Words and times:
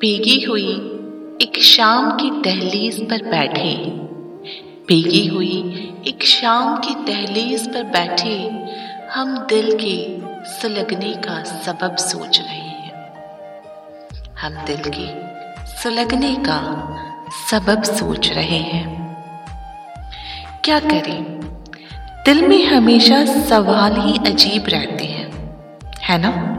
भीगी 0.00 0.40
हुई 0.40 0.68
एक 1.42 1.58
शाम 1.58 2.10
की 2.10 2.30
दहलीज 2.30 3.10
पर 3.10 3.22
बैठे। 3.22 3.74
भीगी 4.88 5.26
हुई 5.26 5.58
एक 6.06 6.24
शाम 6.24 6.76
की 6.76 6.94
दहलीज 6.94 7.74
पर 7.74 7.82
बैठे 7.82 8.50
हम 9.12 9.38
दिल 9.38 9.78
के 9.80 10.18
सुलगने 10.52 11.14
का 11.14 11.44
सबब 11.44 11.96
सोच 11.96 12.40
रहे 12.40 12.56
हैं। 12.56 12.92
हम 14.40 14.64
दिल 14.66 14.82
के 14.86 15.06
सुलगने 15.66 16.34
का 16.34 16.60
सबब 17.50 17.82
सोच 17.82 18.32
रहे 18.32 18.58
हैं। 18.58 19.16
क्या 20.64 20.80
करें? 20.80 21.40
दिल 22.24 22.48
में 22.48 22.66
हमेशा 22.66 23.24
सवाल 23.24 23.96
ही 24.00 24.18
अजीब 24.32 24.64
रहते 24.68 25.04
हैं, 25.04 25.56
है 26.00 26.18
ना? 26.18 26.54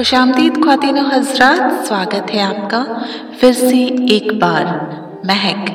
खुश 0.00 0.14
आमदीद 0.14 0.64
खातिन 0.64 0.98
हजरात, 0.98 1.84
स्वागत 1.84 2.26
है 2.30 2.40
आपका। 2.40 3.04
फिर 3.40 3.52
से 3.52 3.78
एक 4.14 4.40
बार 4.40 4.64
महक, 5.26 5.66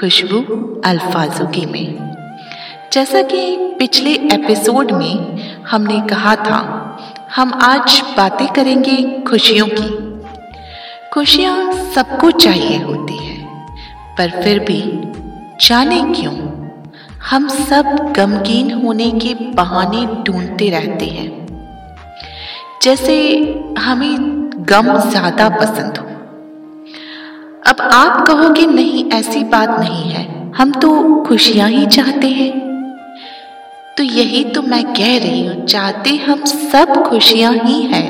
खुशबू 0.00 0.38
अल्फाजोगी 0.84 1.66
में। 1.66 2.14
जैसा 2.92 3.22
कि 3.22 3.56
पिछले 3.78 4.10
एपिसोड 4.10 4.90
में 4.90 5.38
हमने 5.70 6.00
कहा 6.00 6.36
था, 6.36 6.60
हम 7.36 7.54
आज 7.54 8.02
बातें 8.16 8.48
करेंगे 8.48 9.22
खुशियों 9.28 9.66
की। 9.70 10.22
खुशियाँ 11.10 11.72
सबको 11.72 12.30
चाहिए 12.30 12.78
होती 12.78 13.26
है, 13.26 13.46
पर 14.18 14.30
फिर 14.42 14.58
भी 14.58 14.82
जाने 15.66 16.14
क्यों? 16.14 16.34
हम 17.30 17.48
सब 17.48 18.12
गमगीन 18.16 18.72
होने 18.72 19.10
के 19.10 19.34
बहाने 19.34 20.06
ढूंढते 20.22 20.70
रहते 20.70 21.04
हैं। 21.06 21.43
जैसे 22.82 23.16
हमें 23.78 24.16
गम 24.70 24.86
ज़्यादा 25.00 25.48
पसंद 25.50 25.98
हो। 25.98 26.04
अब 27.66 27.80
आप 27.82 28.26
कहोगे 28.26 28.66
नहीं, 28.66 29.04
ऐसी 29.10 29.42
बात 29.44 29.78
नहीं 29.80 30.10
है। 30.10 30.24
हम 30.56 30.72
तो 30.72 30.90
खुशियाँ 31.22 31.68
ही 31.70 31.86
चाहते 31.86 32.28
हैं। 32.30 32.52
तो 33.96 34.02
यही 34.02 34.44
तो 34.44 34.62
मैं 34.62 34.84
कह 34.86 35.16
रही 35.18 35.46
हूँ, 35.46 35.64
चाहते 35.66 36.16
हम 36.18 36.44
सब 36.44 37.02
खुशियाँ 37.06 37.52
ही 37.54 37.80
हैं। 37.82 38.08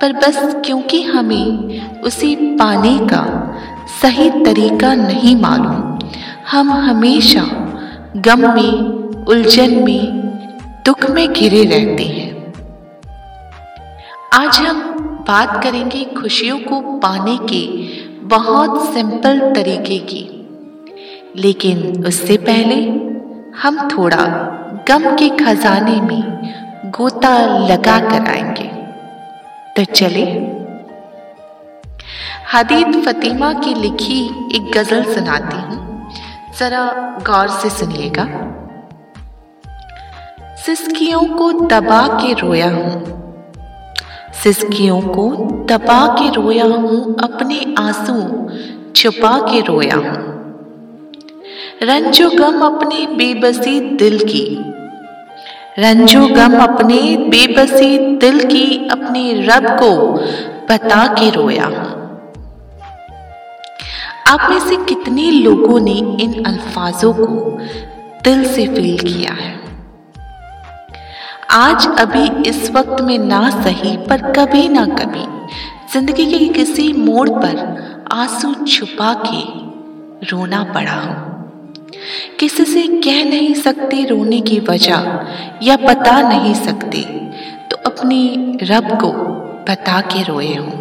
पर 0.00 0.12
बस 0.12 0.38
क्योंकि 0.64 1.02
हमें 1.02 2.00
उसे 2.02 2.34
पाने 2.56 2.96
का 3.08 3.24
सही 4.02 4.30
तरीका 4.44 4.94
नहीं 4.96 5.34
मालूम, 5.36 5.98
हम 6.50 6.70
हमेशा 6.72 7.42
गम 8.26 8.40
में, 8.54 9.24
उलझन 9.24 9.74
में, 9.84 10.02
दुख 10.86 11.10
में 11.10 11.26
घिरे 11.32 11.64
रहते 11.64 12.04
हैं। 12.04 12.17
आज 14.32 14.56
हम 14.56 14.80
बात 15.28 15.62
करेंगे 15.64 16.04
खुशियों 16.04 16.58
को 16.58 16.80
पाने 16.80 17.36
के 17.36 17.66
बहुत 18.26 18.94
सिंपल 18.94 19.38
तरीके 19.38 19.98
की। 19.98 20.48
लेकिन 21.36 22.04
उससे 22.06 22.36
पहले 22.36 22.74
हम 23.58 23.88
थोड़ा 23.88 24.24
गम 24.88 25.16
के 25.16 25.28
खजाने 25.28 26.00
में 26.00 26.22
गोता 26.90 27.66
लगा 27.66 27.98
कर 27.98 28.30
आएँगे। 28.30 28.68
तो 29.76 29.92
चले। 29.92 30.24
हदीद 32.54 33.04
फतीमा 33.06 33.52
की 33.52 33.74
लिखी 33.74 34.26
एक 34.56 34.72
गज़ल 34.74 35.14
सुनाती 35.14 35.56
हूँ। 35.56 36.10
जरा 36.58 36.84
गौर 37.26 37.48
से 37.48 37.70
सुनिएगा। 37.70 38.28
सिस्कियों 40.66 41.24
को 41.24 41.52
दबा 41.52 42.08
के 42.08 42.32
रोया 42.32 42.70
हूँ। 42.70 43.17
सिस्कियों 44.42 45.00
को 45.00 45.28
दबा 45.68 46.06
के 46.08 46.28
रोया 46.34 46.64
हूँ, 46.64 47.16
अपने 47.22 47.74
आँसू 47.78 48.16
छुपा 48.96 49.38
के 49.38 49.60
रोया 49.60 49.96
हूँ। 49.96 50.26
रंजो 51.82 52.28
गम 52.30 52.60
अपने 52.60 53.06
बेबसी 53.06 53.80
दिल 53.80 54.18
की, 54.18 54.44
रंजो 55.78 56.26
गम 56.26 56.56
अपने 56.58 57.16
बेबसी 57.28 57.98
दिल 58.18 58.40
की 58.44 58.88
अपने 58.88 59.32
रब 59.42 59.66
को 59.78 59.90
बता 60.70 61.06
के 61.14 61.30
रोया 61.30 61.64
हूँ। 61.64 61.86
आप 64.26 64.50
में 64.50 64.60
से 64.60 64.76
कितने 64.84 65.30
लोगों 65.30 65.80
ने 65.80 65.98
इन 66.22 66.44
अल्फाजों 66.44 67.12
को 67.12 67.58
दिल 68.24 68.44
से 68.44 68.66
फील 68.66 68.98
किया 68.98 69.32
है? 69.34 69.56
आज 71.50 71.86
अभी 72.00 72.48
इस 72.48 72.70
वक्त 72.70 73.00
में 73.02 73.18
ना 73.18 73.48
सही, 73.50 73.96
पर 73.96 74.22
कभी 74.32 74.68
ना 74.68 74.84
कभी 74.86 75.22
ज़िंदगी 75.92 76.26
के 76.32 76.48
किसी 76.48 76.92
मोड़ 76.92 77.28
पर 77.30 78.06
आँसू 78.12 78.52
छुपा 78.64 79.12
के 79.26 80.26
रोना 80.26 80.62
पड़ा 80.74 80.94
हो। 80.94 81.14
किसी 82.40 82.64
से 82.64 82.82
कह 83.04 83.24
नहीं 83.24 83.54
सकते 83.54 84.04
रोने 84.04 84.40
की 84.40 84.58
वजह 84.60 85.26
या 85.62 85.76
बता 85.76 86.20
नहीं 86.28 86.54
सकते 86.54 87.02
तो 87.70 87.76
अपने 87.86 88.20
रब 88.62 88.90
को 89.00 89.12
बता 89.70 90.00
के 90.00 90.22
रोए 90.22 90.54
हो। 90.54 90.72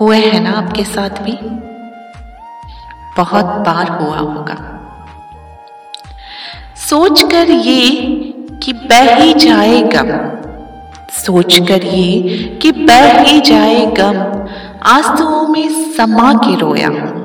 हुए 0.00 0.18
है 0.18 0.40
ना 0.40 0.52
आपके 0.58 0.84
साथ 0.86 1.22
भी? 1.22 1.36
बहुत 3.16 3.44
बार 3.66 3.88
हुआ 3.90 4.18
होगा। 4.18 4.58
सोचकर 6.80 7.50
ये 7.50 8.19
कि 8.62 8.72
बह 8.72 9.14
ही 9.14 9.32
जाए 9.34 9.82
गम 9.94 10.08
सोच 11.14 11.58
कर 11.68 11.84
ये 11.84 12.58
कि 12.62 12.72
बह 12.72 13.20
ही 13.20 13.40
जाए 13.40 13.84
गम 13.96 14.18
आंसुओं 14.86 15.46
में 15.48 15.68
समा 15.96 16.32
के 16.34 16.56
रोया। 16.56 16.88
हूँ 16.88 17.18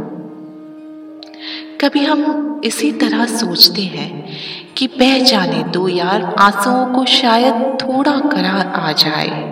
कभी 1.81 2.03
हम 2.06 2.62
इसी 2.66 2.91
तरह 2.91 3.25
सोचते 3.25 3.81
हैं 3.81 4.12
कि 4.78 4.88
बह 4.88 5.18
जाने 5.24 5.63
दो 5.63 5.88
यार, 5.88 6.24
आंसुओं 6.40 6.85
को 6.85 7.06
शायद 7.06 7.78
थोड़ा 7.81 8.18
करार 8.31 8.68
आ 8.75 8.91
जाए। 8.91 9.44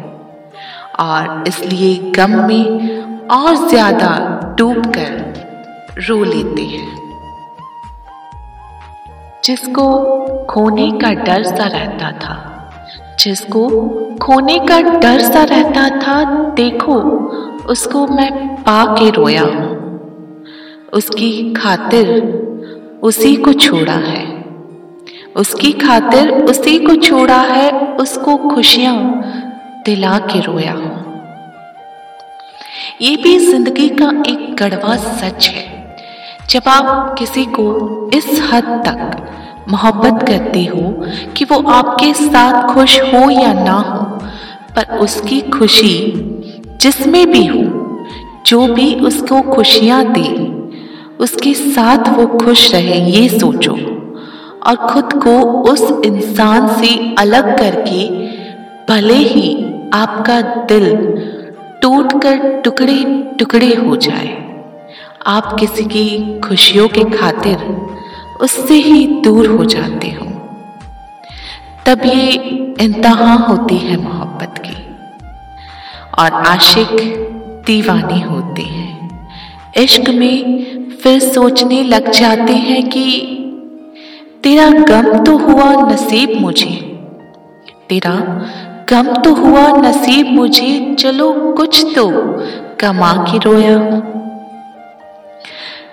और 0.99 1.43
इसलिए 1.47 1.95
गम 2.11 2.35
में 2.47 3.27
और 3.31 3.55
ज़्यादा 3.69 4.09
डूब 4.57 4.85
कर 4.95 6.01
रो 6.07 6.23
लेते 6.23 6.61
हैं। 6.61 7.02
जिसको 9.45 9.85
खोने 10.49 10.91
का 10.91 11.11
डर 11.11 11.43
सा 11.43 11.67
रहता 11.67 12.11
था। 12.11 12.35
जिसको 13.19 13.69
खोने 14.21 14.59
का 14.59 14.81
डर 14.81 15.19
सा 15.19 15.43
रहता 15.43 15.89
था, 15.89 16.23
देखो, 16.49 16.95
उसको 17.65 18.07
मैं 18.07 18.55
पा 18.55 18.85
के 18.85 19.09
रोया 19.09 19.41
हूँ। 19.41 19.73
उसकी 20.93 21.53
खातिर 21.53 22.07
उसी 23.03 23.35
को 23.35 23.53
छोड़ा 23.53 23.93
है। 23.93 24.45
उसकी 25.35 25.71
खातिर 25.71 26.31
उसी 26.31 26.79
को 26.79 26.95
छोड़ा 26.95 27.41
है, 27.41 27.71
उसको 27.93 28.37
खुशियाँ 28.37 29.23
दिला 29.85 30.17
के 30.17 30.39
रोया 30.39 30.73
हूँ। 30.73 31.03
ये 33.01 33.15
भी 33.15 33.37
ज़िंदगी 33.39 33.89
का 33.89 34.05
एक 34.05 34.55
कड़वा 34.59 34.95
सच 34.95 35.47
है। 35.47 35.62
जब 36.53 36.61
आप 36.67 37.15
किसी 37.19 37.45
को 37.45 37.63
इस 38.13 38.25
हद 38.53 38.63
तक 38.63 39.27
मोहब्बत 39.69 40.27
करते 40.27 40.65
हो 40.65 41.05
कि 41.37 41.45
वो 41.45 41.69
आपके 41.69 42.13
साथ 42.13 42.73
खुश 42.73 43.01
हो 43.01 43.29
या 43.29 43.53
ना 43.53 43.71
हो, 43.71 44.05
पर 44.75 44.97
उसकी 44.97 45.41
खुशी 45.41 45.97
जिसमें 46.81 47.31
भी 47.31 47.45
हो, 47.45 47.63
जो 48.45 48.67
भी 48.67 48.95
उसको 48.95 49.41
खुशियाँ 49.41 50.05
दे, 50.05 50.29
उसके 51.19 51.53
साथ 51.53 52.09
वो 52.09 52.27
खुश 52.27 52.73
रहे, 52.73 52.99
ये 52.99 53.39
सोचो। 53.39 53.73
और 54.67 54.75
खुद 54.75 55.13
को 55.13 55.39
उस 55.71 55.91
इंसान 56.05 56.67
से 56.67 57.15
अलग 57.19 57.57
करके 57.57 58.07
भले 58.89 59.13
ही 59.13 59.65
आपका 59.93 60.41
दिल 60.41 60.95
टूट 61.81 62.21
कर 62.21 62.61
टुकड़े 62.61 63.03
टुकड़े 63.39 63.75
हो 63.75 63.95
जाए। 63.95 64.42
आप 65.27 65.55
किसी 65.59 65.83
की 65.85 66.39
खुशियों 66.39 66.87
के 66.87 67.03
खातिर 67.09 67.57
उससे 68.41 68.73
ही 68.73 69.05
दूर 69.21 69.47
हो 69.47 69.65
जाते 69.65 70.07
हो। 70.11 70.25
तब 71.85 72.01
ये 72.05 72.31
इंतहा 72.81 73.33
होती 73.33 73.77
है 73.77 73.97
मोहब्बत 73.97 74.57
की 74.57 74.75
और 76.19 76.33
आशिक 76.47 76.95
दीवाने 77.65 78.19
होते 78.21 78.61
हैं। 78.61 78.91
इश्क 79.77 80.09
में 80.09 80.89
फिर 81.03 81.19
सोचने 81.19 81.81
लग 81.83 82.09
जाते 82.11 82.53
हैं 82.53 82.83
कि 82.89 83.05
तेरा 84.43 84.69
गम 84.69 85.23
तो 85.23 85.37
हुआ 85.37 85.71
नसीब 85.83 86.39
मुझे, 86.41 86.71
तेरा 87.89 88.15
गम 88.89 89.13
तो 89.21 89.33
हुआ 89.33 89.67
नसीब 89.79 90.33
मुझे, 90.33 90.95
चलो 90.99 91.31
कुछ 91.57 91.85
तो 91.95 92.09
कमा 92.79 93.13
के 93.23 93.37
रोया। 93.39 93.77
हूँ 93.77 94.11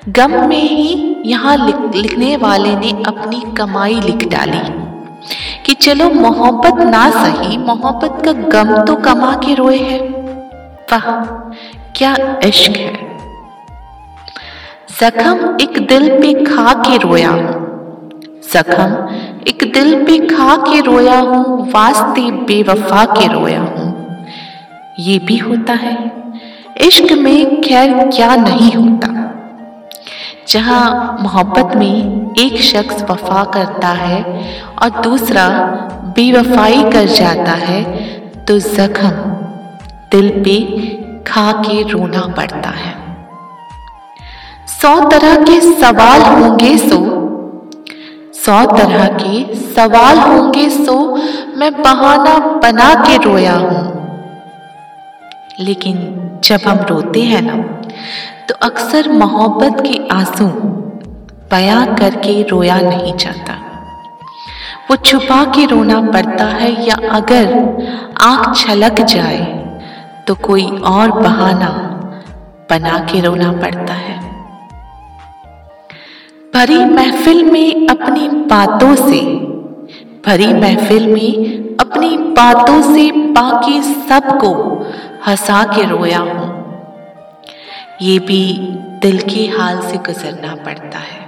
गम 0.08 0.48
में 0.48 0.62
ही 0.62 1.16
यहाँ 1.26 1.56
लिख, 1.66 1.96
लिखने 1.96 2.36
वाले 2.36 2.76
ने 2.76 2.90
अपनी 2.90 3.40
कमाई 3.56 3.94
लिख 3.94 4.28
डाली। 4.28 4.60
कि 5.66 5.74
चलो 5.74 6.10
मोहब्बत 6.10 6.86
ना 6.86 7.10
सही 7.10 7.56
मोहब्बत 7.56 8.24
का 8.24 8.32
गम 8.32 8.84
तो 8.84 8.94
कमा 8.94 9.34
के 9.34 9.54
रोए 9.54 9.78
है। 9.78 9.98
वाह 10.92 11.10
क्या 11.96 12.40
इश्क 12.44 12.76
है। 12.76 12.94
जख्म 15.00 15.56
एक 15.60 15.86
दिल 15.88 16.08
पे 16.08 16.44
खा 16.44 16.72
के 16.72 16.96
रोया। 16.96 17.30
जख्म 18.52 19.08
एक 19.48 19.70
दिल 19.74 19.94
पे 20.04 20.26
खा 20.26 20.56
के 20.56 20.80
रोया 20.80 21.18
हूँ 21.20 21.70
वास्ते 21.70 22.30
बेवफा 22.30 23.04
के 23.04 23.26
रोया 23.32 23.60
हूँ। 23.60 24.16
ये 24.98 25.18
भी 25.18 25.36
होता 25.36 25.72
है। 25.72 26.12
इश्क 26.80 27.12
में 27.12 27.60
खैर 27.60 27.92
क्या 28.06 28.36
नहीं 28.36 28.72
होता। 28.72 29.26
जहाँ 30.50 31.16
मोहब्बत 31.22 31.76
में 31.76 32.34
एक 32.38 32.60
शख्स 32.62 33.02
वफा 33.02 33.42
करता 33.54 33.88
है 33.88 34.22
और 34.82 35.00
दूसरा 35.02 35.48
बेवफाई 36.16 36.82
कर 36.82 37.04
जाता 37.08 37.52
है 37.60 37.82
तो 38.44 38.58
जख्म 38.58 39.10
दिल 40.12 40.30
पे 40.44 40.56
खा 41.26 41.50
के 41.52 41.82
रोना 41.82 42.20
पड़ता 42.36 42.70
है। 42.70 42.94
सौ 44.70 44.94
तरह 45.10 45.36
के 45.44 45.60
सवाल 45.60 46.22
होंगे 46.22 46.76
सो, 46.78 46.98
सौ 48.34 48.64
तरह 48.76 49.06
के 49.20 49.54
सवाल 49.74 50.18
होंगे 50.18 50.68
सो, 50.70 50.96
मैं 51.56 51.72
बहाना 51.82 52.38
बना 52.62 52.94
के 53.04 53.16
रोया 53.24 53.54
हूँ। 53.54 53.88
लेकिन 55.60 55.96
जब 56.44 56.68
हम 56.68 56.78
रोते 56.88 57.22
हैं 57.22 57.42
ना 57.42 57.56
तो 58.50 58.54
अक्सर 58.62 59.08
मोहब्बत 59.08 59.80
के 59.80 59.96
आँसू 60.12 60.44
बयां 61.50 61.84
करके 61.96 62.32
रोया 62.42 62.80
नहीं 62.80 63.12
जाता। 63.16 63.54
वो 64.90 64.96
छुपा 64.96 65.42
के 65.54 65.66
रोना 65.66 66.00
पड़ता 66.10 66.44
है 66.54 66.70
या 66.88 66.96
अगर 67.10 67.52
आँख 68.20 68.56
छलक 68.56 69.00
जाए 69.04 69.38
तो 70.28 70.34
कोई 70.42 70.66
और 70.86 71.12
बहाना 71.12 71.70
बना 72.70 72.98
के 73.04 73.20
रोना 73.20 73.52
पड़ता 73.62 73.94
है। 73.94 74.18
भरी 76.54 76.84
महफिल 76.86 77.44
में 77.50 77.88
अपनी 77.88 78.28
बातों 78.50 78.94
से, 78.96 79.20
भरी 80.26 80.52
महफिल 80.54 81.06
में 81.06 81.76
अपनी 81.78 82.16
बातों 82.36 82.80
से 82.94 83.10
बाकी 83.32 83.82
सबको 83.82 84.54
हंसा 85.26 85.62
के 85.64 85.90
रोया 85.90 86.18
हूँ। 86.20 86.49
ये 88.02 88.18
भी 88.18 88.42
दिल 89.02 89.18
के 89.20 89.46
हाल 89.48 89.80
से 89.80 89.96
गुजरना 89.96 90.54
पड़ता 90.56 90.98
है। 90.98 91.18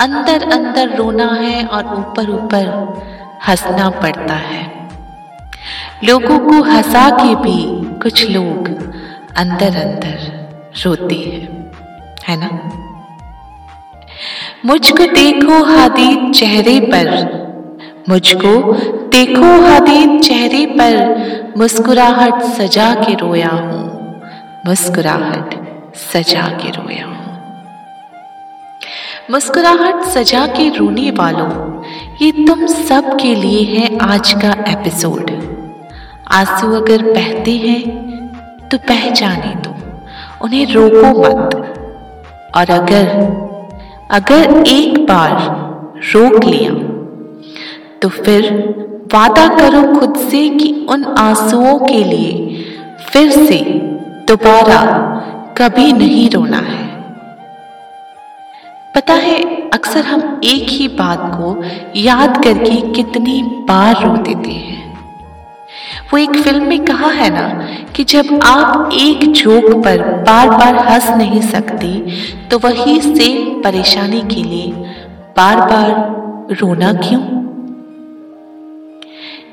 अंदर 0.00 0.42
अंदर 0.52 0.96
रोना 0.96 1.26
है 1.32 1.64
और 1.66 1.86
ऊपर 1.94 2.30
ऊपर 2.30 2.66
हंसना 3.48 3.88
पड़ता 3.90 4.34
है। 4.34 4.62
लोगों 6.04 6.38
को 6.38 6.62
हंसा 6.62 7.08
के 7.10 7.34
भी 7.36 7.58
कुछ 8.00 8.24
लोग 8.30 8.68
अंदर 9.36 9.76
अंदर 9.76 10.16
रोते 10.84 11.14
हैं, 11.14 11.72
है 12.28 12.36
ना? 12.36 12.50
मुझको 14.64 15.06
देखो 15.06 15.62
हादी 15.64 16.30
चेहरे 16.32 16.78
पर, 16.80 17.10
मुझको 18.08 18.56
देखो 19.10 19.60
हादी 19.62 20.18
चेहरे 20.18 20.64
पर 20.80 21.54
मुस्कुराहट 21.58 22.42
सजा 22.42 22.92
के 22.94 23.14
रोया 23.14 23.48
हूँ, 23.48 23.86
मुस्कुराहट। 24.66 25.66
सजा 25.98 26.42
के 26.58 26.70
रोया 26.70 27.06
हूँ। 27.06 27.16
मुस्कुराहट 29.30 30.02
सजा 30.06 30.46
के 30.46 30.68
रोने 30.76 31.10
वालों, 31.10 31.50
ये 32.22 32.30
तुम 32.46 32.66
सब 32.66 33.16
के 33.20 33.34
लिए 33.34 33.62
है 33.66 33.98
आज 34.04 34.32
का 34.42 34.52
एपिसोड। 34.68 35.30
आँसू 36.32 36.72
अगर 36.76 37.02
बहते 37.04 37.56
हैं 37.56 38.68
तो 38.68 38.78
बह 38.88 39.10
जाने 39.12 39.54
दो, 39.56 39.74
उन्हें 40.44 40.72
रोको 40.72 41.10
मत। 41.20 41.54
और 42.56 42.70
अगर 42.70 43.06
अगर 44.10 44.64
एक 44.68 44.98
बार 45.06 45.36
रोक 46.06 46.44
लिया 46.44 46.72
तो 48.02 48.08
फिर 48.08 48.52
वादा 49.14 49.46
करो 49.48 49.82
खुद 49.98 50.16
से 50.30 50.48
कि 50.50 50.70
उन 50.90 51.04
आंसुओं 51.18 51.78
के 51.80 52.02
लिए 52.04 52.64
फिर 53.02 53.30
से 53.30 53.58
दोबारा 54.28 54.80
कभी 55.58 55.92
नहीं 55.92 56.30
रोना 56.30 56.56
है। 56.56 56.86
पता 58.94 59.14
है, 59.14 59.38
अक्सर 59.70 60.04
हम 60.04 60.40
एक 60.44 60.68
ही 60.68 60.88
बात 60.88 61.20
को 61.34 61.64
याद 61.96 62.44
करके 62.44 62.80
कितनी 62.92 63.42
बार 63.42 64.04
रो 64.04 64.16
देते 64.16 64.50
हैं। 64.50 64.98
वो 66.12 66.18
एक 66.18 66.36
फ़िल्म 66.36 66.64
में 66.64 66.84
कहा 66.84 67.10
है 67.10 67.30
ना 67.30 67.48
कि 67.96 68.04
जब 68.04 68.40
आप 68.44 68.90
एक 68.92 69.32
जोक 69.32 69.84
पर 69.84 70.02
बार 70.02 70.50
बार 70.50 70.76
हंस 70.88 71.08
नहीं 71.08 71.40
सकती 71.40 72.00
तो 72.48 72.58
वही 72.58 73.00
से 73.00 73.60
परेशानी 73.60 74.20
के 74.20 74.42
लिए 74.42 74.72
बार 75.36 75.60
बार 75.60 76.56
रोना 76.60 76.92
क्यों? 76.92 77.22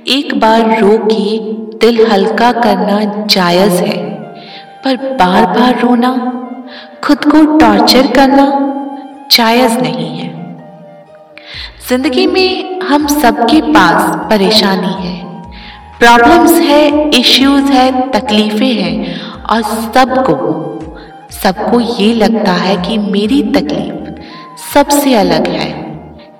एक 0.07 0.39
बार 0.39 0.79
रो 0.81 0.97
के 1.11 1.39
दिल 1.77 2.05
हल्का 2.07 2.51
करना 2.51 3.25
जायज़ 3.25 3.83
है। 3.83 4.14
पर 4.85 4.95
बार 5.19 5.45
बार 5.45 5.79
रोना, 5.81 6.09
खुद 7.03 7.23
को 7.25 7.43
टॉर्चर 7.57 8.07
करना 8.07 8.45
जायज़ 9.31 9.77
नहीं 9.79 10.09
है। 10.17 10.27
ज़िंदगी 11.89 12.25
में 12.27 12.81
हम 12.81 13.07
सबके 13.07 13.61
पास 13.73 14.15
परेशानी 14.29 14.93
है 14.99 15.13
प्रॉब्लम्स 15.99 16.59
है 16.59 17.09
इश्यूज़ 17.09 17.71
है, 17.71 18.09
तकलीफें 18.11 18.73
हैं 18.73 19.19
और 19.43 19.61
सबको 19.93 20.35
सबको 21.33 21.79
ये 21.79 22.13
लगता 22.13 22.53
है 22.53 22.75
कि 22.77 22.97
मेरी 22.97 23.41
तकलीफ़ 23.53 24.21
सबसे 24.73 25.13
अलग 25.15 25.47
है 25.47 25.69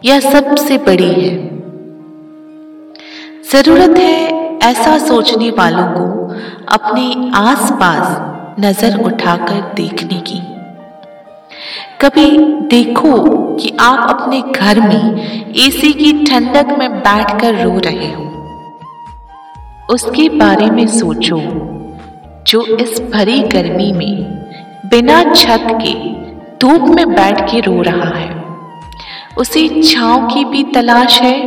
या 0.05 0.19
सबसे 0.21 0.77
बड़ी 0.87 1.13
है। 1.13 1.33
ज़रूरत 3.51 3.97
है 3.97 4.59
ऐसा 4.63 4.97
सोचने 4.97 5.49
वालों 5.49 5.87
को 5.87 6.24
अपने 6.69 7.31
आसपास 7.35 8.57
नज़र 8.59 8.99
उठाकर 9.03 9.61
देखने 9.75 10.19
की। 10.27 10.39
कभी 12.01 12.37
देखो 12.67 13.13
कि 13.55 13.71
आप 13.81 14.09
अपने 14.09 14.41
घर 14.51 14.79
में 14.79 15.53
एसी 15.67 15.93
की 15.93 16.11
ठंडक 16.25 16.75
में 16.79 16.89
बैठकर 16.99 17.63
रो 17.63 17.77
रहे 17.79 18.11
हो। 18.11 18.23
उसके 19.89 20.27
बारे 20.29 20.69
में 20.69 20.85
सोचो, 20.87 21.39
जो 22.47 22.65
इस 22.77 22.99
भरी 23.13 23.39
गर्मी 23.39 23.91
में 23.91 24.23
बिना 24.85 25.23
छत 25.33 25.67
के 25.81 25.93
धूप 26.59 26.81
में 26.89 27.07
बैठ 27.09 27.41
के 27.51 27.59
रो 27.59 27.81
रहा 27.81 28.09
है। 28.17 28.33
उसे 29.37 29.67
छांव 29.83 30.27
की 30.27 30.45
भी 30.45 30.63
तलाश 30.63 31.21
है 31.21 31.39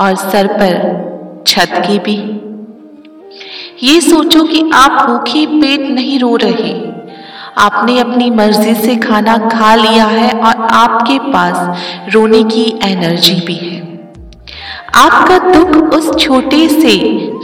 और 0.00 0.14
सर 0.14 0.46
पर 0.52 1.44
छत 1.46 1.72
की 1.86 1.98
भी। 1.98 2.16
ये 3.82 4.00
सोचो 4.00 4.42
कि 4.42 4.70
आप 4.74 4.92
भूखे 5.06 5.44
पेट 5.46 5.80
नहीं 5.90 6.18
रो 6.18 6.34
रहे। 6.36 6.72
आपने 7.58 7.98
अपनी 7.98 8.30
मर्ज़ी 8.30 8.74
से 8.74 8.94
खाना 8.96 9.36
खा 9.48 9.74
लिया 9.74 10.04
है 10.04 10.30
और 10.30 10.62
आपके 10.72 11.18
पास 11.32 11.78
रोने 12.12 12.42
की 12.44 12.64
एनर्जी 12.82 13.34
भी 13.46 13.54
है। 13.54 13.82
आपका 14.94 15.38
दुख 15.38 15.94
उस 15.94 16.10
छोटे 16.16 16.68
से 16.68 16.96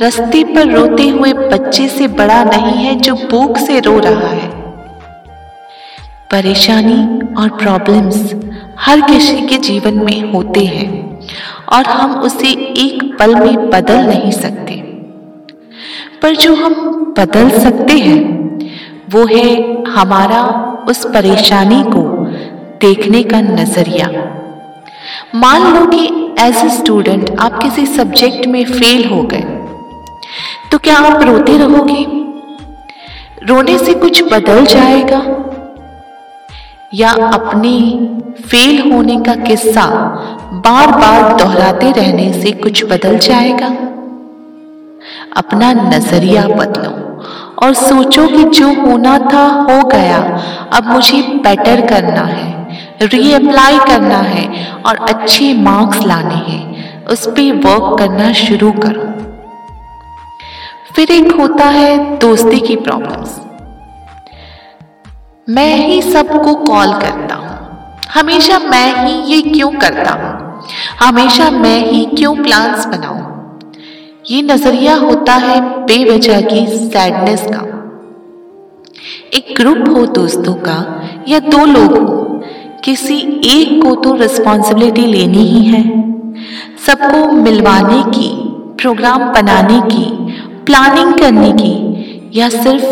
रस्ते 0.02 0.42
पर 0.44 0.68
रोते 0.68 1.08
हुए 1.08 1.32
बच्चे 1.32 1.88
से 1.88 2.08
बड़ा 2.08 2.42
नहीं 2.44 2.76
है 2.76 2.94
जो 2.94 3.14
भूख 3.30 3.58
से 3.58 3.80
रो 3.80 3.99
रहा 3.99 4.28
है। 4.28 4.49
परेशानी 6.30 7.02
और 7.34 7.49
प्रॉब्लम्स 7.58 8.34
हर 8.78 9.00
किसी 9.00 9.40
के 9.46 9.56
जीवन 9.58 9.94
में 9.94 10.32
होते 10.32 10.64
हैं 10.64 10.88
और 11.72 11.87
हम 11.87 12.20
उसे 12.20 12.50
एक 12.78 13.16
पल 13.18 13.34
में 13.34 13.70
बदल 13.70 14.06
नहीं 14.06 14.30
सकते। 14.32 14.69
पर 16.22 16.36
जो 16.36 16.54
हम 16.54 16.74
बदल 17.18 17.50
सकते 17.60 17.92
हैं, 17.92 18.18
वो 19.10 19.24
है 19.26 19.82
हमारा 19.90 20.42
उस 20.88 21.04
परेशानी 21.04 21.82
को 21.86 22.02
देखने 22.80 23.22
का 23.22 23.40
नज़रिया। 23.40 24.08
मान 25.34 25.62
लो 25.74 25.86
कि 25.86 26.04
एज 26.40 26.56
ए 26.56 26.68
स्टूडेंट 26.68 27.30
आप 27.40 27.62
किसी 27.62 27.86
सब्जेक्ट 27.86 28.46
में 28.46 28.64
फेल 28.64 29.04
हो 29.04 29.22
गए 29.22 29.44
तो 30.72 30.78
क्या 30.78 30.96
आप 30.96 31.22
रोते 31.22 31.56
रहोगे? 31.58 32.04
रोने 33.46 33.78
से 33.78 33.94
कुछ 33.94 34.22
बदल 34.22 34.64
जाएगा? 34.66 35.22
या 36.94 37.10
अपने 37.10 37.72
फेल 38.42 38.92
होने 38.92 39.16
का 39.20 39.34
किस्सा 39.44 39.86
बार 40.64 40.90
बार 40.90 41.36
दोहराते 41.38 41.90
रहने 41.92 42.32
से 42.32 42.50
कुछ 42.52 42.84
बदल 42.84 43.18
जाएगा? 43.18 43.68
अपना 45.37 45.72
नज़रिया 45.72 46.46
बदलो। 46.46 46.96
और 47.62 47.75
सोचो 47.75 48.26
कि 48.28 48.44
जो 48.44 48.68
होना 48.82 49.18
था 49.18 49.44
हो 49.46 49.82
गया। 49.88 50.18
अब 50.72 50.87
मुझे 50.87 51.22
बेटर 51.22 51.87
करना 51.87 52.20
है 52.20 52.50
रीअप्लाई 53.02 53.78
करना 53.78 54.18
है 54.18 54.72
और 54.87 54.96
अच्छे 54.96 55.54
मार्क्स 55.54 56.06
लाने 56.06 56.34
हैं। 56.34 57.06
उस 57.06 57.26
पर 57.26 57.52
वर्क 57.52 57.99
करना 57.99 58.32
शुरू 58.32 58.72
करो। 58.72 59.06
फिर 60.94 61.10
एक 61.10 61.32
होता 61.32 61.64
है 61.64 62.18
दोस्ती 62.18 62.60
की 62.60 62.76
प्रॉब्लम्स 62.76 63.40
मैं 65.49 65.75
ही 65.76 66.02
सबको 66.02 66.54
कॉल 66.54 66.92
करता 66.92 67.34
हूँ। 67.34 67.50
हमेशा 68.14 68.58
मैं 68.58 69.06
ही 69.06 69.34
ये 69.34 69.42
क्यों 69.42 69.70
करता 69.70 70.10
हूँ? 70.10 70.60
हमेशा 71.00 71.50
मैं 71.50 71.78
ही 71.87 72.04
क्यों 72.04 72.34
प्लान्स 72.37 72.87
बनाऊँ? 72.87 73.39
ये 74.28 74.42
नज़रिया 74.42 74.94
होता 74.94 75.32
है 75.32 75.60
बेवजह 75.60 76.40
की 76.40 76.66
सैडनेस 76.66 77.46
का। 77.46 77.60
एक 79.34 79.54
ग्रुप 79.56 79.96
हो 79.96 80.06
दोस्तों 80.06 80.54
का, 80.54 81.02
या 81.28 81.38
दो 81.38 81.64
लोग 81.66 81.98
हो, 81.98 82.40
किसी 82.84 83.18
एक 83.44 83.82
को 83.82 83.94
तो 83.94 84.14
रिस्पॉन्सिबिलिटी 84.14 85.02
लेनी 85.02 85.46
ही 85.46 85.64
है। 85.64 85.82
सबको 86.86 87.32
मिलवाने 87.32 88.02
की 88.10 88.28
प्रोग्राम 88.82 89.32
बनाने 89.32 89.80
की 89.80 90.04
प्लानिंग 90.66 91.14
करने 91.14 91.52
की, 91.52 91.74
या 92.34 92.48
सिर्फ़ 92.48 92.86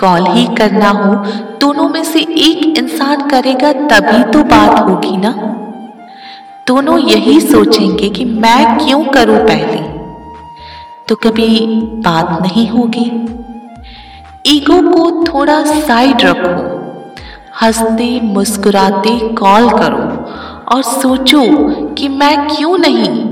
कॉल 0.00 0.26
ही 0.26 0.46
करना 0.46 0.88
हो, 0.88 1.14
दोनों 1.60 1.88
में 1.88 2.04
से 2.04 2.20
एक 2.20 2.78
इंसान 2.78 3.28
करेगा 3.28 3.72
तभी 3.72 4.32
तो 4.32 4.44
बात 4.44 4.88
होगी 4.88 5.16
ना? 5.16 5.30
दोनों 6.66 6.98
यही 6.98 7.40
सोचेंगे 7.40 8.08
कि 8.08 8.24
मैं 8.24 8.78
क्यों 8.78 9.04
करूँ 9.04 9.38
पहले? 9.38 9.85
तो 11.08 11.14
कभी 11.14 11.66
बात 11.82 12.42
नहीं 12.42 12.68
होगी। 12.68 13.10
ईगो 14.46 14.80
को 14.82 15.24
थोड़ा 15.24 15.62
साइड 15.62 16.16
रखो। 16.20 16.76
हँसते, 17.62 18.20
मुस्कुराते 18.20 19.28
कॉल 19.28 19.70
करो 19.70 20.30
और 20.76 20.82
सोचो 20.82 21.42
कि 21.94 22.08
मैं 22.08 22.48
क्यों 22.48 22.78
नहीं। 22.78 23.30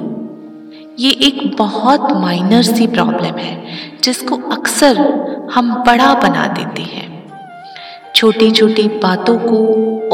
ये 0.98 1.10
एक 1.10 1.56
बहुत 1.58 2.12
माइनर 2.12 2.62
सी 2.62 2.86
प्रॉब्लम 2.86 3.38
है, 3.38 3.64
जिसको 4.04 4.36
अक्सर 4.36 4.96
हम 5.54 5.74
बड़ा 5.74 6.14
बना 6.14 6.46
देते 6.46 6.82
हैं। 6.82 7.32
छोटी 8.14 8.50
छोटी 8.50 8.82
बातों 8.82 9.38
को 9.38 9.56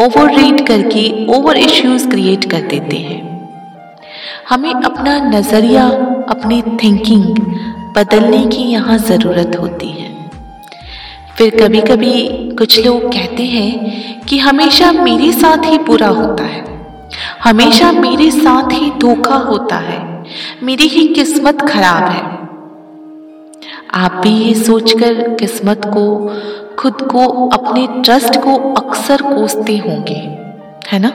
ओवर 0.03 0.35
रेट 0.35 0.69
करके 0.69 1.27
ओवर 1.27 1.57
इश्यूज़ 1.57 2.09
क्रिएट 2.09 2.51
कर 2.51 2.61
देते 2.61 2.97
हैं। 2.97 3.31
हमें 4.49 4.75
अपना 4.75 5.19
नज़रिया 5.19 6.07
अपनी 6.31 6.63
थिंकिंग 6.63 7.37
बदलने 7.97 8.47
की 8.47 8.63
यहाँ 8.63 8.99
ज़रूरत 8.99 9.57
होती 9.61 9.89
है। 9.89 10.31
फिर 11.39 11.63
कभी 11.63 11.81
कभी 11.81 12.29
कुछ 12.59 12.87
लोग 12.87 13.13
कहते 13.13 13.43
हैं 13.43 14.01
कि 14.21 14.39
हमेशा 14.39 14.93
मेरे 14.93 15.33
साथ 15.33 15.71
ही 15.71 15.79
बुरा 15.79 16.09
होता 16.09 16.45
है। 16.45 16.87
हमेशा 17.45 17.93
मेरे 17.93 18.31
साथ 18.31 18.71
ही 18.73 18.91
धोखा 18.91 19.35
होता 19.35 19.77
है। 19.77 20.25
मेरी 20.63 20.87
ही 20.87 21.09
किस्मत 21.09 21.61
खराब 21.61 22.05
है। 22.05 22.41
आप 23.95 24.13
भी 24.23 24.31
ये 24.31 24.55
सोचकर 24.55 25.35
किस्मत 25.35 25.83
को, 25.85 26.35
खुद 26.79 26.95
को, 26.95 27.49
अपने 27.49 28.03
ट्रस्ट 28.03 28.37
को 28.37 28.73
अक्सर 28.73 29.23
कोसते 29.23 29.77
होंगे, 29.77 30.39
है 30.93 30.99
ना? 30.99 31.13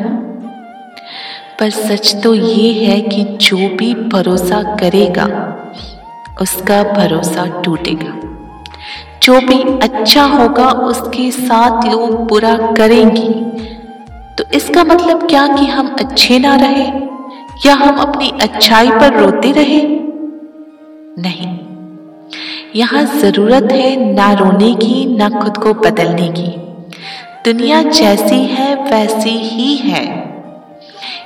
पर 1.59 1.69
सच 1.69 2.23
तो 2.23 2.33
ये 2.33 2.73
है 2.73 3.01
कि 3.01 3.23
जो 3.23 3.57
भी 3.57 3.93
भरोसा 3.93 4.75
करेगा, 4.75 5.25
उसका 6.41 6.83
भरोसा 6.83 7.61
टूटेगा। 7.61 8.21
जो 9.23 9.39
भी 9.39 9.79
अच्छा 9.79 10.23
होगा, 10.23 10.67
उसके 10.67 11.31
साथ 11.31 11.91
लोग 11.91 12.27
बुरा 12.27 12.57
करेंगे। 12.57 13.29
तो 14.37 14.43
इसका 14.53 14.83
मतलब 14.83 15.27
क्या 15.27 15.47
कि 15.47 15.65
हम 15.65 15.95
अच्छे 15.99 16.39
ना 16.39 16.55
रहे? 16.55 17.05
या 17.65 17.73
हम 17.75 17.97
अपनी 17.97 18.29
अच्छाई 18.41 18.89
पर 18.89 19.19
रोते 19.19 19.51
रहे? 19.51 19.81
नहीं। 21.19 21.57
यहाँ 22.75 23.05
ज़रूरत 23.05 23.69
है 23.71 24.13
ना 24.13 24.33
रोने 24.33 24.73
की, 24.73 25.17
ना 25.17 25.29
खुद 25.29 25.57
को 25.57 25.73
बदलने 25.73 26.27
की। 26.27 26.47
दुनिया 27.45 27.81
जैसी 27.81 28.45
है, 28.45 28.75
वैसी 28.75 29.29
ही 29.29 29.75
है। 29.75 30.34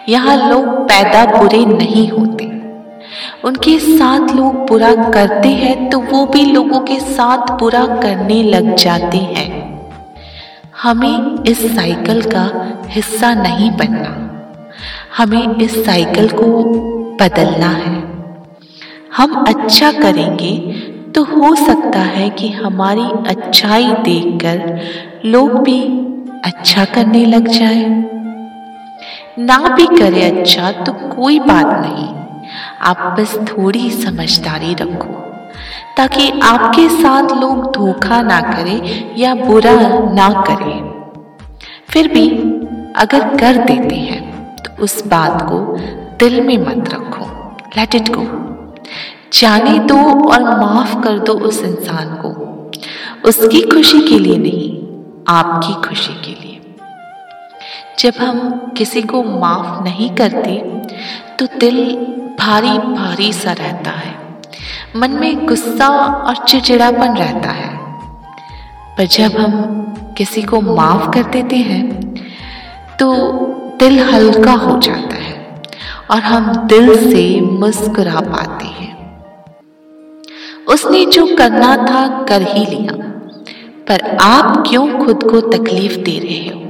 यहाँ 0.10 0.36
लोग 0.50 0.68
पैदा 0.84 1.26
बुरे 1.28 1.66
नहीं 1.66 2.08
होते। 2.10 2.46
उनके 3.46 3.78
साथ 3.80 4.36
लोग 4.36 4.56
बुरा 4.68 4.94
करते 5.12 5.50
हैं 5.50 5.90
तो 5.90 6.00
वो 6.02 6.26
भी 6.26 6.44
लोगों 6.46 6.80
के 6.80 7.00
साथ 7.00 7.52
बुरा 7.60 7.86
करने 7.96 8.42
लग 8.44 8.76
जाते 8.76 9.18
हैं। 9.18 9.48
हमें 10.84 11.44
इस 11.44 11.66
साइकिल 11.76 12.22
का 12.24 12.44
हिस्सा 12.90 13.34
नहीं 13.34 13.72
बनना। 13.72 14.16
हमें 15.18 15.56
इस 15.56 15.84
साइकिल 15.86 16.30
को 16.30 16.46
बदलना 17.22 17.70
है। 17.70 17.98
हम 19.18 19.44
अच्छा 19.48 19.92
करेंगे 19.92 20.56
तो 21.16 21.24
हो 21.26 21.56
सकता 21.56 22.00
है 22.00 22.30
कि 22.30 22.50
हमारी 22.50 23.10
अच्छाई 23.28 23.92
देखकर 24.04 24.80
लोग 25.26 25.60
भी 25.64 25.82
अच्छा 26.46 26.86
करने 26.86 27.26
लग 27.26 27.48
जाए। 27.50 27.84
ना 29.40 29.58
भी 29.76 29.86
करे 29.88 30.22
अच्छा 30.24 30.72
तो 30.84 30.94
कोई 30.94 31.40
बात 31.40 31.66
नहीं। 31.82 32.08
आप 32.82 32.98
बस 33.20 33.36
थोड़ी 33.48 33.90
समझदारी 33.92 34.74
रखो, 34.74 35.14
ताकि 35.98 36.30
आपके 36.44 36.88
साथ 36.92 37.32
लोग 37.36 37.72
धोखा 37.74 38.22
ना 38.22 38.40
करें 38.44 39.16
या 39.18 39.34
बुरा 39.36 39.74
ना 40.14 40.30
करें। 40.42 40.78
फिर 41.90 42.08
भी 42.08 42.28
अगर 42.96 43.38
कर 43.38 43.58
देते 43.64 43.96
हैं 43.96 44.22
तो 44.56 44.84
उस 44.84 45.06
बात 45.08 45.42
को 45.42 45.60
दिल 46.20 46.42
में 46.42 46.58
मत 46.58 46.90
रखो। 46.94 47.26
लेट 47.78 47.96
इट 47.96 48.10
गो 48.10 48.26
जाने 49.34 49.78
दो 49.88 50.00
और 50.30 50.44
माफ़ 50.60 51.00
कर 51.04 51.20
दो 51.20 51.34
उस 51.48 51.62
इंसान 51.64 52.14
को। 52.16 52.30
उसकी 53.30 53.62
खुशी 53.64 54.02
के 54.02 54.20
लिए 54.20 54.38
नहीं, 54.38 54.70
आपकी 55.30 55.74
खुशी 55.88 56.14
के 56.26 56.32
लिए। 56.32 56.49
जब 58.00 58.14
हम 58.20 58.74
किसी 58.78 59.02
को 59.02 59.22
माफ़ 59.24 59.84
नहीं 59.84 60.10
करते 60.16 60.56
तो 61.40 61.46
दिल 61.60 61.78
भारी 62.40 62.70
भारी 62.70 63.32
सा 63.34 63.52
रहता 63.52 63.92
है। 63.92 64.14
मन 64.96 65.12
में 65.12 65.46
गुस्सा 65.48 65.88
और 66.28 66.36
चिड़चिड़ापन 66.36 67.16
रहता 67.16 67.50
है। 67.50 67.78
पर 68.98 69.06
जब 69.06 69.38
हम 69.38 70.14
किसी 70.18 70.42
को 70.42 70.62
माफ़ 70.62 71.10
कर 71.10 71.24
देते 71.24 71.56
हैं 71.56 71.84
तो 73.00 73.12
दिल 73.80 74.00
हल्का 74.04 74.54
हो 74.54 74.80
जाता 74.80 75.16
है 75.16 75.62
और 76.12 76.22
हम 76.22 76.54
दिल 76.68 76.96
से 77.12 77.42
मुस्कुरा 77.42 78.20
पाते 78.20 78.66
हैं। 78.66 78.96
उसने 80.68 81.06
जो 81.06 81.26
करना 81.36 81.76
था 81.76 82.08
कर 82.24 82.42
ही 82.42 82.66
लिया। 82.66 82.94
पर 83.88 84.18
आप 84.22 84.64
क्यों 84.70 84.88
खुद 85.06 85.24
को 85.24 85.42
तकलीफ़ 85.42 85.98
दे 85.98 86.18
रहे 86.20 86.48
हो? 86.48 86.69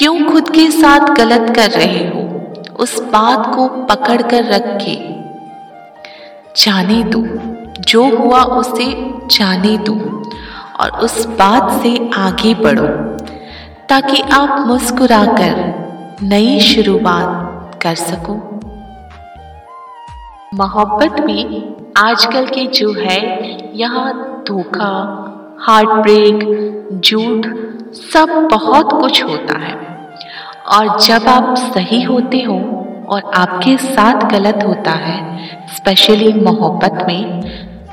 क्यों 0.00 0.30
खुद 0.30 0.50
के 0.50 0.70
साथ 0.70 1.00
गलत 1.00 1.56
कर 1.56 1.70
रहे 1.70 2.08
हो? 2.08 2.52
उस 2.78 3.02
बात 3.02 3.56
को 3.56 3.68
पकड़ 3.68 4.22
कर 4.22 4.44
रख। 4.44 4.62
के 4.64 4.96
जाने 6.62 7.02
दो। 7.04 7.24
जो 7.82 8.16
हुआ 8.16 8.42
उसे 8.42 9.10
जाने 9.36 9.78
दो 9.78 10.22
और 10.80 10.90
उस 10.90 11.26
बात 11.26 11.82
से 11.82 12.10
आगे 12.14 12.54
बढ़ो, 12.54 12.86
ताकि 13.88 14.22
आप 14.22 14.66
मुस्कुराकर 14.66 15.74
नई 16.22 16.60
शुरुआत 16.60 17.70
कर 17.82 17.94
सको। 17.94 18.60
मोहब्बत 20.54 21.20
में 21.20 21.74
आजकल 21.96 22.46
के 22.46 22.66
जो 22.66 22.92
है, 22.92 23.50
यहाँ 23.78 24.42
धोखा 24.48 25.26
हार्ट 25.60 25.88
ब्रेक 25.88 26.38
झूठ, 27.04 27.46
सब 27.94 28.48
बहुत 28.52 28.92
कुछ 28.92 29.24
होता 29.24 29.58
है। 29.58 29.89
और 30.72 30.98
जब 31.00 31.28
आप 31.28 31.54
सही 31.74 32.02
होते 32.02 32.42
हो 32.42 32.58
और 33.08 33.30
आपके 33.34 33.76
साथ 33.76 34.28
गलत 34.32 34.64
होता 34.66 34.90
है 34.90 35.18
स्पेशली 35.76 36.32
मोहब्बत 36.32 37.04
में 37.08 37.40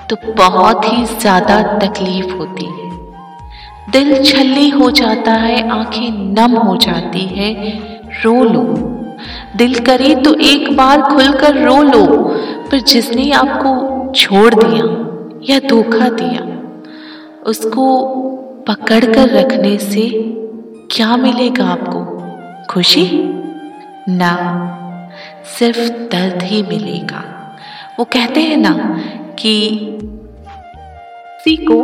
तो 0.09 0.15
बहुत 0.33 0.85
ही 0.85 1.05
ज़्यादा 1.05 1.61
तकलीफ़ 1.79 2.33
होती 2.33 2.65
है। 2.65 2.85
दिल 3.91 4.23
छल्ली 4.23 4.69
हो 4.69 4.89
जाता 4.91 5.31
है, 5.31 5.69
आँखें 5.69 6.11
नम 6.35 6.57
हो 6.57 6.75
जाती 6.77 7.25
है, 7.27 7.53
रो 8.23 8.43
लो। 8.43 8.63
दिल 9.57 9.79
करे 9.79 10.13
तो 10.15 10.33
एक 10.33 10.75
बार 10.77 11.01
खुलकर 11.01 11.57
रो 11.57 11.81
लो, 11.83 12.05
पर 12.71 12.79
जिसने 12.79 13.31
आपको 13.31 14.11
छोड़ 14.13 14.53
दिया 14.53 14.85
या 15.43 15.59
धोखा 15.69 16.09
दिया, 16.11 16.45
उसको 17.43 17.87
पकड़ 18.67 19.03
कर 19.05 19.29
रखने 19.29 19.77
से 19.77 20.09
क्या 20.91 21.15
मिलेगा 21.17 21.65
आपको? 21.65 22.16
खुशी 22.69 23.07
ना 24.09 24.33
सिर्फ़ 25.59 25.91
दर्द 26.11 26.43
ही 26.43 26.61
मिलेगा। 26.63 27.23
वो 27.99 28.05
कहते 28.05 28.41
हैं 28.41 28.57
ना 28.57 28.73
कि 29.39 29.53
किसी 31.39 31.55
को 31.65 31.79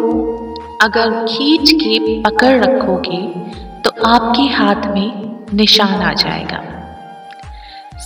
अगर 0.81 1.25
खींच 1.25 1.71
के 1.71 2.21
पकड़ 2.21 2.55
रखोगे 2.63 3.21
तो 3.81 3.91
आपके 4.05 4.43
हाथ 4.53 4.87
में 4.95 5.47
निशान 5.53 6.01
आ 6.01 6.13
जाएगा। 6.13 6.61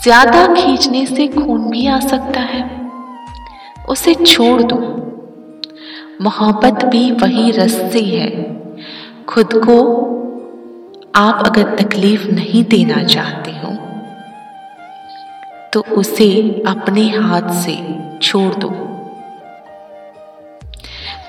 ज़्यादा 0.04 0.46
खींचने 0.54 1.06
से 1.06 1.28
खून 1.28 1.70
भी 1.70 1.88
आ 1.88 2.00
सकता 2.00 2.42
है। 2.42 2.64
उसे 3.90 4.14
छोड़ 4.16 4.62
दो। 4.62 4.78
मोहब्बत 6.22 6.86
भी 6.86 7.12
वही 7.12 7.52
रस्सी 7.52 8.04
है। 8.06 8.30
खुद 9.26 9.54
को 9.66 9.78
आप 11.18 11.42
अगर 11.46 11.76
तकलीफ़ 11.76 12.26
नहीं 12.32 12.64
देना 12.64 13.04
चाहते 13.04 13.52
हो 13.52 13.72
तो 15.74 15.82
उसे 15.94 16.28
अपने 16.68 17.08
हाथ 17.10 17.50
से 17.62 17.76
छोड़ 18.22 18.54
दो। 18.56 18.70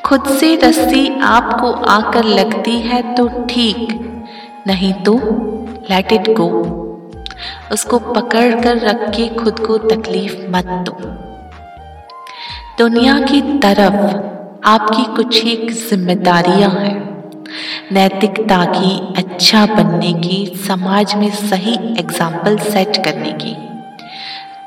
खुद 0.05 0.27
से 0.41 0.55
रस्सी 0.57 1.09
आपको 1.23 1.73
आकर 1.89 2.25
लगती 2.25 2.79
है 2.81 3.03
तो 3.15 3.29
ठीक, 3.47 3.89
नहीं 4.67 4.93
तो 5.03 5.17
लेट 5.91 6.13
इट 6.13 6.33
गो 6.37 6.51
उसको 7.73 7.99
पकड़ 7.99 8.61
कर 8.63 8.79
रख 8.81 9.09
के 9.17 9.29
खुद 9.35 9.67
को 9.67 9.79
तकलीफ़ 9.79 10.37
मत 10.51 10.71
दो। 10.87 10.97
दुनिया 12.79 13.19
की 13.21 13.41
तरफ़ 13.59 14.67
आपकी 14.69 15.05
कुछ 15.17 15.45
एक 15.47 15.71
जिम्मेदारियाँ 15.71 16.71
हैं। 16.71 17.08
नैतिकता 17.93 18.65
की 18.65 19.15
अच्छा 19.17 19.67
बनने 19.67 20.13
की, 20.13 20.47
समाज 20.69 21.15
में 21.15 21.31
सही 21.31 21.75
एग्ज़ाम्पल 21.99 22.59
सेट 22.59 22.97
करने 23.05 23.33
की। 23.33 23.57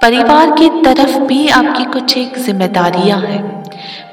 परिवार 0.02 0.52
की 0.52 0.70
तरफ़ 0.70 1.18
भी 1.20 1.48
आपकी 1.48 1.84
कुछ 1.84 2.18
एक 2.18 2.38
जिम्मेदारियाँ 2.38 3.20
हैं। 3.22 3.44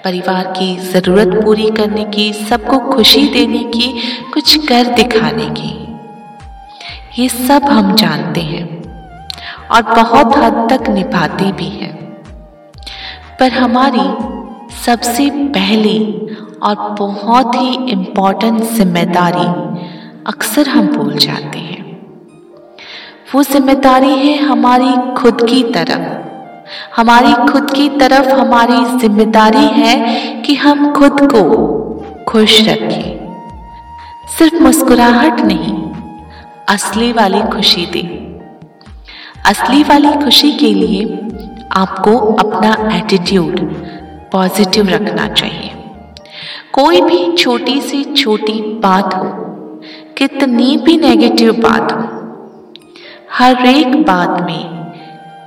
परिवार 0.04 0.44
की 0.46 0.76
ज़रूरत 0.76 1.28
पूरी 1.44 1.70
करने 1.70 2.04
की, 2.04 2.32
सबको 2.32 2.78
खुशी 2.78 3.26
देने 3.28 3.62
की, 3.64 3.92
कुछ 4.32 4.66
कर 4.66 4.94
दिखाने 4.94 5.46
की। 5.50 5.74
ये 7.22 7.28
सब 7.28 7.64
हम 7.64 7.94
जानते 7.94 8.40
हैं 8.40 8.66
और 9.70 9.82
बहुत 9.82 10.36
हद 10.36 10.66
तक 10.70 10.88
निभाते 10.90 11.52
भी 11.52 11.68
हैं। 11.68 11.94
पर 13.40 13.52
हमारी 13.52 14.08
सबसे 14.74 15.30
पहली 15.30 15.98
और 16.62 16.74
बहुत 16.98 17.54
ही 17.54 17.74
इम्पोर्टेंट 17.92 18.62
ज़िम्मेदारी 18.62 19.46
अक्सर 20.26 20.68
हम 20.68 20.86
भूल 20.86 21.14
जाते 21.16 21.58
हैं। 21.58 21.82
वो 23.34 23.42
ज़िम्मेदारी 23.42 24.14
है 24.16 24.36
हमारी 24.38 24.92
खुद 25.14 25.46
की 25.50 25.62
तरफ़। 25.72 26.06
हमारी 26.96 27.32
खुद 27.50 27.70
की 27.70 27.88
तरफ़ 27.98 28.28
हमारी 28.30 28.84
ज़िम्मेदारी 28.98 29.66
है 29.74 29.94
कि 30.42 30.54
हम 30.56 30.92
खुद 30.92 31.20
को 31.32 31.42
खुश 32.28 32.60
रखें। 32.68 33.16
सिर्फ़ 34.38 34.62
मुस्कुराहट 34.62 35.40
नहीं, 35.40 35.76
असली 36.68 37.12
वाली 37.12 37.40
खुशी 37.52 37.86
दे। 37.86 38.02
असली 39.46 39.82
वाली 39.82 40.12
खुशी 40.24 40.52
के 40.52 40.72
लिए 40.74 41.04
आपको 41.72 42.16
अपना 42.36 42.96
एटीट्यूड 42.96 43.60
पॉजिटिव 44.32 44.88
रखना 44.88 45.28
चाहिए। 45.28 45.67
कोई 46.78 47.00
भी 47.00 47.36
छोटी 47.36 47.80
से 47.80 48.04
छोटी 48.04 48.60
बात 48.62 49.14
हो, 49.14 49.24
कितनी 50.18 50.76
भी 50.76 50.96
नेगेटिव 50.96 51.52
बात 51.52 51.92
हो, 51.92 52.02
हर 53.32 53.66
एक 53.66 54.02
बात 54.02 54.42
में 54.42 54.92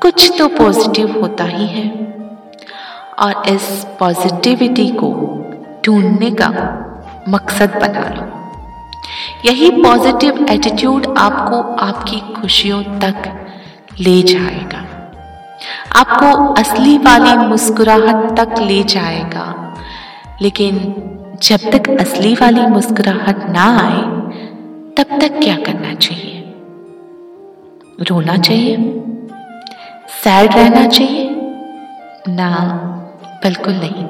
कुछ 0.01 0.31
तो 0.39 0.47
पॉजिटिव 0.47 1.21
होता 1.21 1.43
ही 1.43 1.67
है। 1.67 1.89
और 3.19 3.43
इस 3.47 3.88
पॉजिटिविटी 4.00 4.88
को 4.88 5.11
ढूँढने 5.85 6.31
का 6.31 6.50
मकसद 7.29 7.69
बना 7.69 8.09
लो। 8.09 8.51
यही 9.45 9.69
पॉजिटिव 9.69 10.45
एटीट्यूड 10.50 11.15
आपको 11.17 11.61
आपकी 11.85 12.19
खुशियों 12.41 12.83
तक 12.83 13.47
ले 14.00 14.21
जाएगा। 14.21 14.83
आपको 15.95 16.53
असली 16.53 16.97
वाली 16.97 17.38
मुस्कुराहट 17.38 18.38
तक 18.39 18.59
ले 18.59 18.83
जाएगा। 18.83 19.47
लेकिन 20.41 20.75
जब 21.41 21.57
तक 21.57 22.01
असली 22.01 22.33
वाली 22.33 22.62
मुस्कुराहट 22.62 23.50
ना 23.50 23.77
आए, 23.77 24.01
तब 24.98 25.19
तक 25.21 25.39
क्या 25.43 25.56
करना 25.56 25.93
चाहिए? 25.93 26.54
रोना 28.10 28.38
चाहिए? 28.38 28.75
सैड 30.23 30.54
रहना 30.54 30.88
चाहिए? 30.88 31.30
ना, 32.30 32.49
बिल्कुल 33.43 33.73
नहीं। 33.73 34.06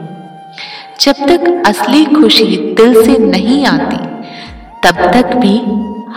जब 1.02 1.13
तक 1.13 1.63
असली 1.67 2.06
खुशी 2.06 2.58
दिल 2.78 3.04
से 3.04 3.17
नहीं 3.17 3.65
आती, 3.65 3.98
तब 4.88 5.12
तक 5.13 5.36
भी 5.36 5.62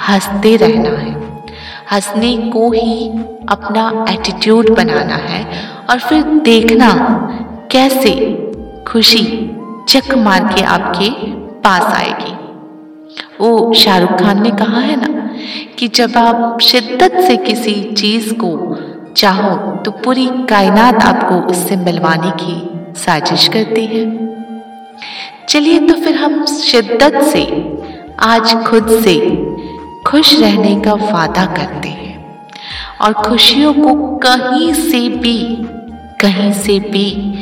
हँसते 0.09 0.57
रहना 0.57 0.99
है। 0.99 1.15
हंसने 1.93 2.37
को 2.37 2.71
ही 2.71 3.09
अपना 3.49 4.05
एटीट्यूड 4.13 4.71
बनाना 4.71 5.15
है 5.15 5.47
और 5.91 5.99
फिर 5.99 6.23
देखना 6.23 6.95
कैसे 7.71 8.13
खुशी 8.89 9.44
चक 9.89 10.15
मार 10.15 10.53
के 10.55 10.63
आपके 10.63 11.09
पास 11.61 11.83
आएगी। 11.95 12.33
वो 13.41 13.73
शाहरुख 13.75 14.19
खान 14.21 14.43
ने 14.43 14.51
कहा 14.51 14.81
है 14.81 14.97
ना 14.97 15.29
कि 15.79 15.89
जब 15.89 16.17
आप 16.17 16.61
शिद्दत 16.61 17.19
से 17.21 17.37
किसी 17.37 17.75
चीज़ 17.93 18.33
को 18.35 18.77
चाहो 19.17 19.57
तो 19.77 19.91
पूरी 19.91 20.27
कायनात 20.49 21.03
आपको 21.03 21.35
उससे 21.51 21.77
मिलवाने 21.77 22.31
की 22.41 23.01
साजिश 23.01 23.49
करती 23.49 23.87
है। 23.87 24.05
चलिए 25.49 25.79
तो 25.79 25.95
फिर 25.95 26.17
हम 26.17 26.45
शिद्दत 26.47 27.21
से, 27.23 27.45
आज 28.21 28.55
खुद 28.67 28.89
से 29.05 29.19
खुश 30.07 30.41
रहने 30.41 30.75
का 30.81 30.95
वादा 30.95 31.45
करते 31.47 31.89
हैं। 31.89 32.03
और 33.01 33.13
खुशियों 33.13 33.73
को 33.75 33.95
कहीं 34.17 34.73
से 34.73 35.09
भी, 35.09 35.39
कहीं 36.21 36.53
से 36.53 36.79
भी 36.81 37.39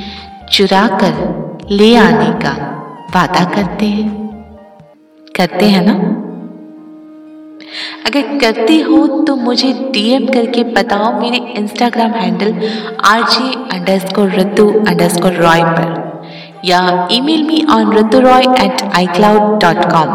चुरा 0.52 0.86
कर 1.02 1.14
ले 1.72 1.94
आने 1.96 2.30
का 2.40 2.50
वादा 3.14 3.44
करते 3.44 3.86
हैं। 3.86 4.10
करते 5.28 5.66
हैं 5.66 5.84
ना? 5.86 5.92
अगर 8.06 8.38
करते 8.40 8.78
हो 8.80 9.06
तो 9.26 9.36
मुझे 9.36 9.72
डीएम 9.92 10.26
करके 10.26 10.64
बताओ 10.74 11.12
मेरे 11.20 11.38
Instagram 11.58 12.10
handle 12.12 12.52
R 13.04 13.22
J 13.30 13.52
underscore 13.98 14.30
Ritu 14.30 14.68
underscore 15.08 15.32
Roy 15.34 15.62
पर, 15.68 16.20
या 16.64 17.08
email 17.12 17.46
me 17.46 17.64
on 17.70 17.92
Ritu 17.92 18.20
Roy 18.20 18.44
at 18.64 18.82
iCloud 19.06 19.58
dot 19.62 19.84
com 19.92 20.12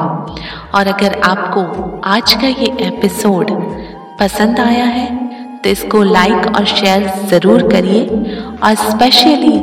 और 0.73 0.87
अगर 0.87 1.19
आपको 1.21 1.63
आज 2.09 2.33
का 2.33 2.47
ये 2.47 2.71
एपिसोड 2.87 3.51
पसंद 4.19 4.59
आया 4.59 4.85
है 4.85 5.07
तो 5.57 5.69
इसको 5.69 6.03
लाइक 6.03 6.55
और 6.55 6.65
शेयर 6.75 7.11
ज़रूर 7.29 7.67
करिए 7.71 8.05
और 8.63 8.75
स्पेशली 8.75 9.57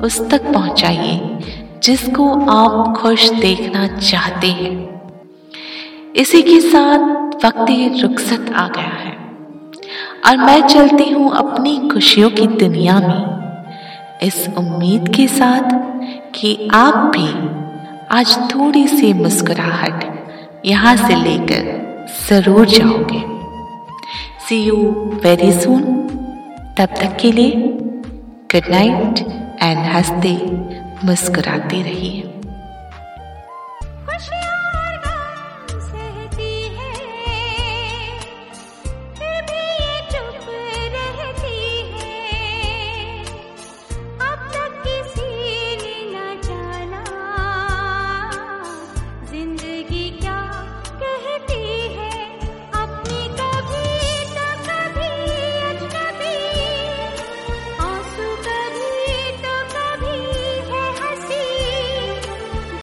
उस 0.00 0.20
तक 0.30 0.52
पहुंचाइए। 0.52 1.29
जिसको 1.82 2.50
आप 2.50 2.96
खुश 2.96 3.30
देखना 3.30 3.86
चाहते 3.86 4.46
हैं। 4.46 5.00
इसी 6.16 6.42
के 6.42 6.60
साथ 6.60 6.98
वक्त 7.44 7.66
रुखसत 8.02 8.52
आ 8.54 8.68
गया 8.68 8.84
है। 8.84 9.12
और 10.26 10.36
मैं 10.36 10.60
चलती 10.62 11.10
हूँ 11.10 11.30
अपनी 11.30 11.88
खुशियों 11.88 12.30
की 12.30 12.46
दुनिया 12.46 13.00
में। 13.00 13.40
इस 14.22 14.48
उम्मीद 14.58 15.08
के 15.08 15.26
साथ 15.28 15.70
कि 16.34 16.68
आप 16.74 16.94
भी 16.94 17.28
आज 18.18 18.54
थोड़ी 18.54 18.88
सी 18.88 19.12
मुस्कुराहट 19.12 20.24
यहाँ 20.66 20.96
से 20.96 21.14
लेकर 21.14 21.80
ज़रूर 22.30 22.66
जाओगे। 22.66 23.22
सी 24.48 24.62
यू 24.62 24.76
वेरी 25.24 25.52
सुन 25.52 25.82
तब 26.78 26.86
तक 26.86 27.16
के 27.20 27.32
लिए 27.32 27.50
गुड 28.54 28.70
नाइट 28.70 29.18
एंड 29.62 29.78
हँसते 29.78 30.59
मुस्कुराते 31.04 31.82
खुशियाँ 31.82 32.19